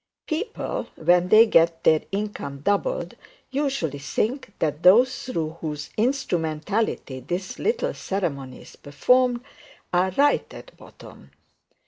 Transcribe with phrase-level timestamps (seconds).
[0.25, 3.13] People when they get their income doubled
[3.51, 9.43] usually think that those through whose instrumentality this little ceremony is performed
[9.93, 11.29] are right at bottom.